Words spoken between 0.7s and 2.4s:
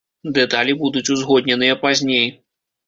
будуць узгодненыя пазней.